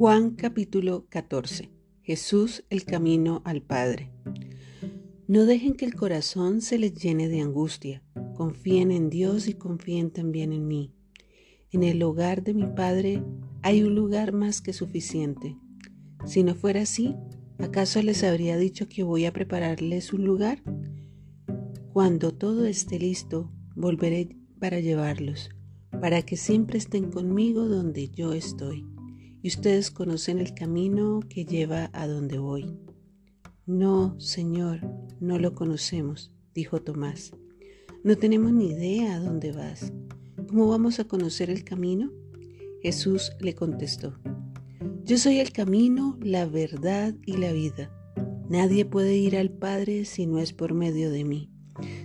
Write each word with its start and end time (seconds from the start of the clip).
Juan 0.00 0.30
capítulo 0.30 1.04
14. 1.10 1.68
Jesús 2.00 2.64
el 2.70 2.86
camino 2.86 3.42
al 3.44 3.60
Padre. 3.60 4.10
No 5.28 5.44
dejen 5.44 5.74
que 5.74 5.84
el 5.84 5.94
corazón 5.94 6.62
se 6.62 6.78
les 6.78 6.94
llene 6.94 7.28
de 7.28 7.42
angustia. 7.42 8.02
Confíen 8.34 8.92
en 8.92 9.10
Dios 9.10 9.46
y 9.46 9.52
confíen 9.52 10.10
también 10.10 10.54
en 10.54 10.66
mí. 10.66 10.94
En 11.70 11.82
el 11.82 12.02
hogar 12.02 12.42
de 12.42 12.54
mi 12.54 12.66
Padre 12.66 13.22
hay 13.60 13.82
un 13.82 13.94
lugar 13.94 14.32
más 14.32 14.62
que 14.62 14.72
suficiente. 14.72 15.58
Si 16.24 16.44
no 16.44 16.54
fuera 16.54 16.80
así, 16.80 17.14
¿acaso 17.58 18.02
les 18.02 18.24
habría 18.24 18.56
dicho 18.56 18.88
que 18.88 19.02
voy 19.02 19.26
a 19.26 19.34
prepararles 19.34 20.14
un 20.14 20.24
lugar? 20.24 20.62
Cuando 21.92 22.32
todo 22.32 22.64
esté 22.64 22.98
listo, 22.98 23.52
volveré 23.76 24.34
para 24.58 24.80
llevarlos, 24.80 25.50
para 26.00 26.22
que 26.22 26.38
siempre 26.38 26.78
estén 26.78 27.10
conmigo 27.10 27.68
donde 27.68 28.08
yo 28.08 28.32
estoy 28.32 28.86
y 29.42 29.48
ustedes 29.48 29.90
conocen 29.90 30.38
el 30.38 30.54
camino 30.54 31.20
que 31.28 31.44
lleva 31.44 31.90
a 31.92 32.06
donde 32.06 32.38
voy. 32.38 32.76
No, 33.66 34.18
Señor, 34.20 34.80
no 35.20 35.38
lo 35.38 35.54
conocemos, 35.54 36.32
dijo 36.54 36.82
Tomás. 36.82 37.32
No 38.02 38.16
tenemos 38.16 38.52
ni 38.52 38.68
idea 38.68 39.16
a 39.16 39.20
dónde 39.20 39.52
vas. 39.52 39.92
¿Cómo 40.48 40.68
vamos 40.68 40.98
a 41.00 41.04
conocer 41.04 41.50
el 41.50 41.64
camino? 41.64 42.10
Jesús 42.82 43.32
le 43.40 43.54
contestó, 43.54 44.18
Yo 45.04 45.18
soy 45.18 45.38
el 45.38 45.52
camino, 45.52 46.18
la 46.22 46.46
verdad 46.46 47.14
y 47.26 47.36
la 47.36 47.52
vida. 47.52 47.92
Nadie 48.48 48.84
puede 48.84 49.16
ir 49.16 49.36
al 49.36 49.50
Padre 49.50 50.04
si 50.04 50.26
no 50.26 50.38
es 50.38 50.52
por 50.52 50.74
medio 50.74 51.10
de 51.10 51.24
mí. 51.24 51.50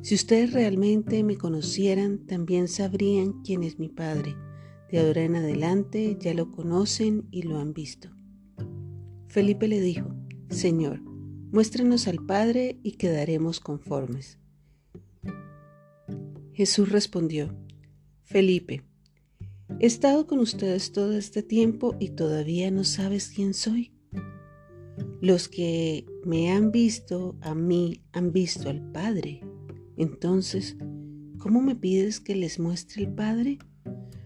Si 0.00 0.14
ustedes 0.14 0.52
realmente 0.52 1.22
me 1.22 1.36
conocieran, 1.36 2.26
también 2.26 2.68
sabrían 2.68 3.42
quién 3.42 3.62
es 3.62 3.78
mi 3.78 3.88
Padre 3.88 4.34
de 4.92 5.00
ahora 5.00 5.22
en 5.22 5.36
adelante 5.36 6.18
ya 6.20 6.34
lo 6.34 6.50
conocen 6.50 7.26
y 7.30 7.42
lo 7.42 7.58
han 7.58 7.72
visto. 7.72 8.10
Felipe 9.26 9.66
le 9.66 9.80
dijo, 9.80 10.14
Señor, 10.50 11.00
muéstranos 11.00 12.06
al 12.06 12.24
Padre 12.26 12.78
y 12.82 12.92
quedaremos 12.92 13.58
conformes. 13.58 14.38
Jesús 16.52 16.90
respondió, 16.90 17.56
Felipe, 18.22 18.84
he 19.80 19.86
estado 19.86 20.26
con 20.26 20.40
ustedes 20.40 20.92
todo 20.92 21.16
este 21.16 21.42
tiempo 21.42 21.96
y 21.98 22.10
todavía 22.10 22.70
no 22.70 22.84
sabes 22.84 23.30
quién 23.34 23.54
soy. 23.54 23.92
Los 25.22 25.48
que 25.48 26.04
me 26.26 26.52
han 26.52 26.70
visto 26.70 27.38
a 27.40 27.54
mí 27.54 28.02
han 28.12 28.30
visto 28.30 28.68
al 28.68 28.92
Padre. 28.92 29.40
Entonces, 29.96 30.76
¿cómo 31.38 31.62
me 31.62 31.76
pides 31.76 32.20
que 32.20 32.36
les 32.36 32.58
muestre 32.58 33.04
el 33.04 33.14
Padre? 33.14 33.58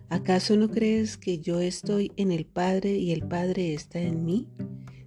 ¿Acaso 0.08 0.56
no 0.56 0.70
crees 0.70 1.16
que 1.16 1.40
yo 1.40 1.58
estoy 1.58 2.12
en 2.16 2.30
el 2.30 2.46
Padre 2.46 2.96
y 2.96 3.10
el 3.10 3.26
Padre 3.26 3.74
está 3.74 4.00
en 4.00 4.24
mí? 4.24 4.46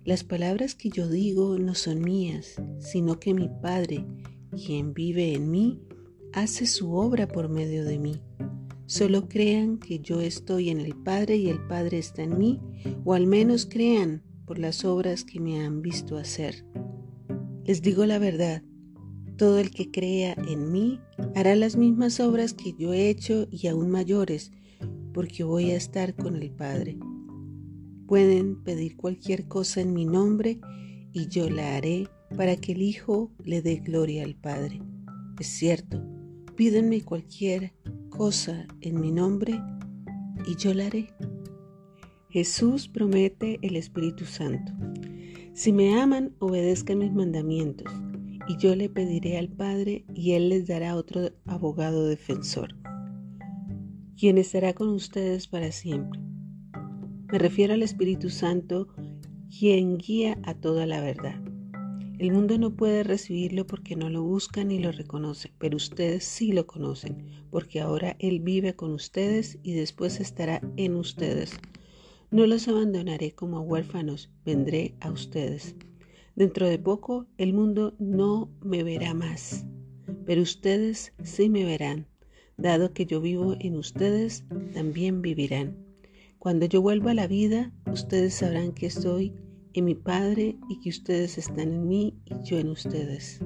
Las 0.04 0.26
palabras 0.26 0.76
que 0.76 0.90
yo 0.90 1.08
digo 1.08 1.58
no 1.58 1.74
son 1.74 2.02
mías, 2.02 2.62
sino 2.80 3.18
que 3.18 3.34
mi 3.34 3.50
Padre, 3.62 4.06
quien 4.52 4.94
vive 4.94 5.34
en 5.36 5.50
mí, 5.52 5.80
hace 6.34 6.68
su 6.68 6.94
obra 6.96 7.30
por 7.30 7.48
medio 7.48 7.86
de 7.86 7.98
mí. 7.98 8.22
Solo 8.88 9.30
crean 9.30 9.78
que 9.78 10.00
yo 10.00 10.20
estoy 10.20 10.70
en 10.70 10.82
el 10.82 10.96
Padre 10.96 11.38
y 11.38 11.48
el 11.48 11.66
Padre 11.68 12.00
está 12.00 12.24
en 12.24 12.38
mí, 12.38 12.60
o 13.06 13.14
al 13.14 13.26
menos 13.26 13.66
crean 13.66 14.22
por 14.46 14.60
las 14.60 14.84
obras 14.84 15.24
que 15.24 15.40
me 15.40 15.64
han 15.64 15.82
visto 15.82 16.18
hacer. 16.18 16.66
Les 17.64 17.82
digo 17.82 18.06
la 18.06 18.20
verdad, 18.20 18.64
todo 19.38 19.60
el 19.60 19.72
que 19.72 19.92
crea 19.92 20.36
en 20.50 20.72
mí 20.74 21.00
hará 21.36 21.56
las 21.56 21.78
mismas 21.78 22.20
obras 22.20 22.54
que 22.54 22.74
yo 22.78 22.92
he 22.92 23.10
hecho 23.10 23.48
y 23.50 23.68
aún 23.68 23.90
mayores, 23.90 24.52
porque 25.14 25.44
voy 25.44 25.72
a 25.72 25.78
estar 25.78 26.16
con 26.16 26.36
el 26.36 26.52
Padre. 26.52 26.98
Pueden 28.08 28.64
pedir 28.64 28.98
cualquier 28.98 29.48
cosa 29.48 29.82
en 29.82 29.94
mi 29.94 30.06
nombre 30.06 30.60
y 31.14 31.28
yo 31.28 31.50
la 31.50 31.76
haré 31.76 32.08
para 32.36 32.56
que 32.56 32.74
el 32.74 32.82
Hijo 32.82 33.32
le 33.44 33.62
dé 33.62 33.78
gloria 33.78 34.24
al 34.24 34.36
Padre. 34.36 34.82
Es 35.40 35.48
cierto, 35.48 36.02
pídenme 36.56 37.02
cualquier 37.02 37.74
cosa 38.10 38.68
en 38.82 39.00
mi 39.00 39.12
nombre 39.12 39.62
y 40.48 40.56
yo 40.56 40.74
la 40.74 40.88
haré. 40.88 41.14
Jesús 42.30 42.88
promete 42.88 43.60
el 43.62 43.76
Espíritu 43.76 44.26
Santo. 44.26 44.72
Si 45.54 45.74
me 45.74 46.00
aman, 46.00 46.36
obedezcan 46.40 47.00
mis 47.00 47.12
mandamientos, 47.12 47.92
y 48.48 48.58
yo 48.58 48.76
le 48.76 48.90
pediré 48.90 49.38
al 49.38 49.50
Padre 49.50 50.06
y 50.14 50.32
Él 50.34 50.50
les 50.50 50.68
dará 50.68 50.96
otro 50.96 51.32
abogado 51.46 52.08
defensor 52.08 52.79
quien 54.20 54.38
estará 54.38 54.74
con 54.74 54.90
ustedes 54.90 55.48
para 55.48 55.72
siempre. 55.72 56.20
Me 57.32 57.40
refiero 57.40 57.74
al 57.74 57.84
Espíritu 57.84 58.30
Santo, 58.30 58.90
quien 59.58 59.98
guía 59.98 60.38
a 60.44 60.56
toda 60.56 60.86
la 60.86 61.00
verdad. 61.00 61.42
El 62.18 62.34
mundo 62.34 62.58
no 62.58 62.76
puede 62.76 63.04
recibirlo 63.04 63.66
porque 63.66 63.96
no 63.96 64.10
lo 64.10 64.22
busca 64.22 64.66
ni 64.66 64.78
lo 64.78 64.92
reconoce, 64.92 65.54
pero 65.58 65.78
ustedes 65.78 66.26
sí 66.26 66.52
lo 66.52 66.68
conocen, 66.68 67.28
porque 67.50 67.80
ahora 67.80 68.18
Él 68.20 68.42
vive 68.42 68.76
con 68.76 68.92
ustedes 68.92 69.58
y 69.64 69.72
después 69.72 70.20
estará 70.20 70.60
en 70.76 70.98
ustedes. 70.98 71.52
No 72.30 72.46
los 72.46 72.68
abandonaré 72.68 73.32
como 73.32 73.62
huérfanos, 73.62 74.30
vendré 74.44 74.96
a 75.00 75.12
ustedes. 75.12 75.78
Dentro 76.36 76.68
de 76.68 76.78
poco 76.78 77.28
el 77.38 77.54
mundo 77.54 77.96
no 78.00 78.52
me 78.62 78.84
verá 78.84 79.14
más, 79.14 79.66
pero 80.26 80.42
ustedes 80.42 81.14
sí 81.24 81.50
me 81.50 81.64
verán 81.64 82.06
Dado 82.62 82.92
que 82.92 83.06
yo 83.06 83.22
vivo 83.22 83.56
en 83.62 83.78
ustedes, 83.78 84.44
también 84.74 85.22
vivirán. 85.22 85.78
Cuando 86.40 86.66
yo 86.66 86.82
vuelva 86.82 87.12
a 87.12 87.14
la 87.14 87.26
vida, 87.26 87.72
ustedes 87.90 88.34
sabrán 88.34 88.74
que 88.74 88.86
estoy 88.86 89.34
en 89.74 89.86
mi 89.86 89.96
Padre 89.96 90.58
y 90.70 90.82
que 90.82 90.90
ustedes 90.90 91.38
están 91.38 91.72
en 91.72 91.88
mí 91.88 92.20
y 92.26 92.34
yo 92.44 92.60
en 92.60 92.68
ustedes. 92.68 93.40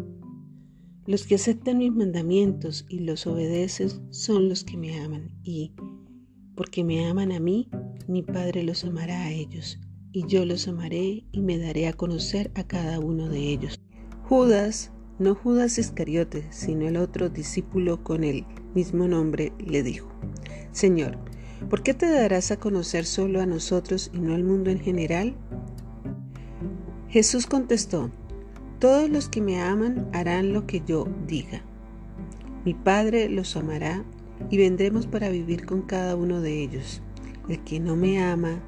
Los 1.06 1.28
que 1.28 1.36
aceptan 1.36 1.78
mis 1.78 1.92
mandamientos 1.92 2.88
y 2.90 3.00
los 3.02 3.28
obedecen 3.28 3.90
son 4.12 4.50
los 4.50 4.64
que 4.64 4.78
me 4.78 5.00
aman 5.00 5.30
y, 5.44 5.74
porque 6.56 6.84
me 6.84 7.06
aman 7.06 7.32
a 7.34 7.40
mí, 7.40 7.70
mi 8.08 8.24
Padre 8.24 8.64
los 8.64 8.84
amará 8.84 9.26
a 9.26 9.32
ellos 9.32 9.80
y 10.12 10.26
yo 10.26 10.44
los 10.44 10.68
amaré 10.68 11.24
y 11.32 11.42
me 11.42 11.60
daré 11.60 11.88
a 11.88 11.94
conocer 11.94 12.50
a 12.56 12.66
cada 12.66 13.00
uno 13.00 13.30
de 13.30 13.52
ellos. 13.52 13.80
Judas, 14.24 14.92
no 15.20 15.36
Judas 15.36 15.78
Iscariote, 15.78 16.52
sino 16.52 16.88
el 16.88 16.98
otro 16.98 17.30
discípulo 17.30 18.04
con 18.04 18.24
él 18.24 18.44
mismo 18.74 19.08
nombre, 19.08 19.54
le 19.60 19.84
dijo, 19.84 20.08
Señor, 20.72 21.18
¿por 21.70 21.84
qué 21.84 21.94
te 21.94 22.10
darás 22.10 22.52
a 22.52 22.58
conocer 22.58 23.06
solo 23.06 23.42
a 23.42 23.46
nosotros 23.46 24.12
y 24.14 24.20
no 24.20 24.34
al 24.34 24.44
mundo 24.44 24.70
en 24.70 24.80
general? 24.80 25.36
Jesús 27.10 27.46
contestó, 27.46 28.10
Todos 28.80 29.10
los 29.10 29.30
que 29.30 29.42
me 29.42 29.62
aman 29.62 30.10
harán 30.14 30.52
lo 30.52 30.66
que 30.66 30.82
yo 30.86 31.08
diga. 31.28 31.64
Mi 32.66 32.74
Padre 32.74 33.30
los 33.30 33.56
amará 33.56 34.04
y 34.50 34.58
vendremos 34.58 35.08
para 35.08 35.30
vivir 35.30 35.66
con 35.66 35.82
cada 35.84 36.16
uno 36.16 36.42
de 36.42 36.62
ellos. 36.62 37.02
El 37.50 37.64
que 37.64 37.80
no 37.80 37.96
me 37.96 38.24
ama, 38.24 38.64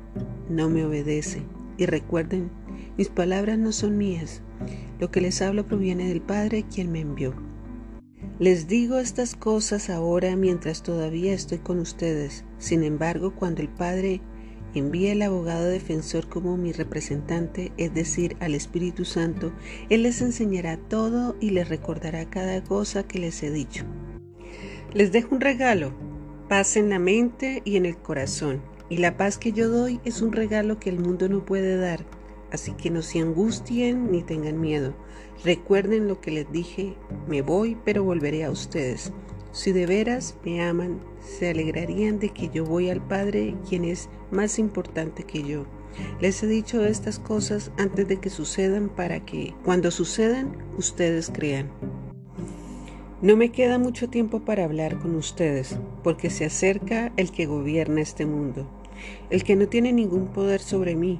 no 0.50 0.70
me 0.70 0.86
obedece. 0.86 1.44
Y 1.78 1.86
recuerden, 1.86 2.52
mis 2.98 3.10
palabras 3.10 3.58
no 3.58 3.72
son 3.72 3.98
mías. 3.98 4.42
Lo 5.00 5.12
que 5.12 5.22
les 5.22 5.42
hablo 5.42 5.66
proviene 5.66 6.08
del 6.08 6.22
Padre 6.22 6.66
quien 6.72 6.92
me 6.92 7.02
envió. 7.02 7.34
Les 8.38 8.68
digo 8.68 9.00
estas 9.00 9.34
cosas 9.34 9.90
ahora 9.90 10.36
mientras 10.36 10.84
todavía 10.84 11.34
estoy 11.34 11.60
con 11.60 11.80
ustedes. 11.80 12.44
Sin 12.58 12.84
embargo, 12.84 13.34
cuando 13.34 13.62
el 13.62 13.70
Padre 13.70 14.20
envíe 14.74 15.12
el 15.12 15.22
abogado 15.22 15.68
defensor 15.68 16.28
como 16.28 16.58
mi 16.58 16.74
representante, 16.74 17.72
es 17.78 17.94
decir, 17.94 18.36
al 18.42 18.54
Espíritu 18.54 19.06
Santo, 19.06 19.54
Él 19.90 20.04
les 20.04 20.22
enseñará 20.22 20.76
todo 20.76 21.38
y 21.40 21.52
les 21.52 21.70
recordará 21.70 22.30
cada 22.30 22.62
cosa 22.62 23.08
que 23.08 23.20
les 23.20 23.42
he 23.42 23.52
dicho. 23.52 23.86
Les 24.94 25.14
dejo 25.14 25.34
un 25.34 25.40
regalo, 25.40 25.94
paz 26.50 26.76
en 26.76 26.90
la 26.90 27.00
mente 27.00 27.62
y 27.64 27.78
en 27.78 27.86
el 27.86 27.96
corazón, 27.96 28.62
y 28.90 28.98
la 28.98 29.16
paz 29.16 29.38
que 29.38 29.54
yo 29.54 29.70
doy 29.70 30.02
es 30.04 30.22
un 30.22 30.34
regalo 30.34 30.78
que 30.78 30.90
el 30.90 31.00
mundo 31.00 31.30
no 31.30 31.46
puede 31.46 31.78
dar. 31.78 32.06
Así 32.56 32.72
que 32.72 32.90
no 32.90 33.02
se 33.02 33.20
angustien 33.20 34.14
ni 34.14 34.24
tengan 34.24 34.62
miedo. 34.62 34.94
Recuerden 35.44 36.08
lo 36.08 36.22
que 36.22 36.32
les 36.32 36.50
dije, 36.54 36.96
me 37.28 37.42
voy, 37.42 37.76
pero 37.84 38.06
volveré 38.06 38.46
a 38.46 38.50
ustedes. 38.50 39.12
Si 39.52 39.74
de 39.74 39.86
veras 39.86 40.38
me 40.46 40.64
aman, 40.64 41.02
se 41.20 41.50
alegrarían 41.50 42.18
de 42.18 42.30
que 42.30 42.48
yo 42.48 42.64
voy 42.64 42.90
al 42.90 43.06
Padre, 43.06 43.58
quien 43.68 43.84
es 43.84 44.08
más 44.32 44.58
importante 44.58 45.24
que 45.24 45.44
yo. 45.44 45.66
Les 46.22 46.42
he 46.44 46.48
dicho 46.48 46.86
estas 46.86 47.20
cosas 47.20 47.74
antes 47.78 48.08
de 48.08 48.22
que 48.22 48.30
sucedan 48.30 48.88
para 48.88 49.26
que, 49.26 49.54
cuando 49.66 49.92
sucedan, 49.92 50.56
ustedes 50.78 51.30
crean. 51.30 51.70
No 53.22 53.36
me 53.36 53.52
queda 53.52 53.78
mucho 53.80 54.10
tiempo 54.10 54.46
para 54.46 54.64
hablar 54.64 54.98
con 55.00 55.14
ustedes, 55.16 55.76
porque 56.06 56.30
se 56.30 56.46
acerca 56.46 57.12
el 57.18 57.32
que 57.32 57.48
gobierna 57.48 58.00
este 58.00 58.26
mundo, 58.26 58.66
el 59.30 59.44
que 59.44 59.58
no 59.58 59.68
tiene 59.68 59.92
ningún 59.92 60.28
poder 60.28 60.62
sobre 60.62 60.96
mí, 60.96 61.20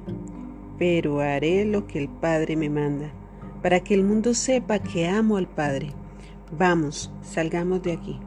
pero 0.78 1.20
haré 1.20 1.64
lo 1.64 1.86
que 1.86 1.98
el 1.98 2.08
Padre 2.08 2.56
me 2.56 2.70
manda, 2.70 3.12
para 3.62 3.80
que 3.80 3.94
el 3.94 4.04
mundo 4.04 4.34
sepa 4.34 4.78
que 4.78 5.08
amo 5.08 5.36
al 5.36 5.48
Padre. 5.48 5.92
Vamos, 6.56 7.12
salgamos 7.22 7.82
de 7.82 7.92
aquí. 7.92 8.20